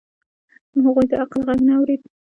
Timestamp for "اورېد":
1.77-2.01